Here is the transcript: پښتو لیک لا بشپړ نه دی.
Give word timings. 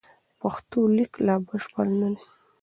پښتو 0.39 0.79
لیک 0.95 1.13
لا 1.25 1.35
بشپړ 1.45 1.85
نه 1.99 2.09
دی. 2.13 2.25